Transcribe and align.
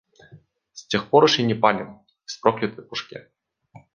С 0.73 0.87
тех 0.87 1.11
пор 1.11 1.25
уж 1.25 1.37
и 1.37 1.43
не 1.43 1.53
палим 1.53 2.01
из 2.25 2.35
проклятой 2.37 2.83
пушки. 2.83 3.27